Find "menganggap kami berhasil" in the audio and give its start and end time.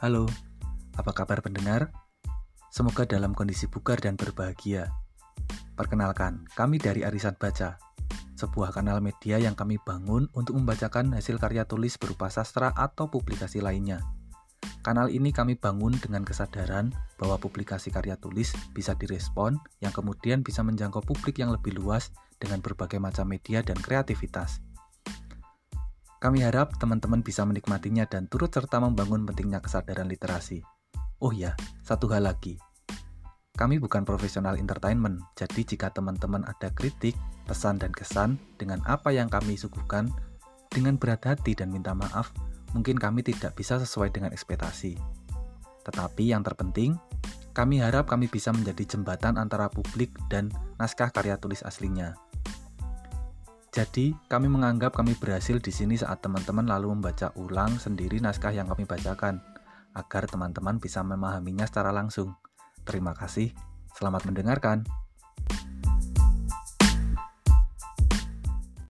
54.50-55.62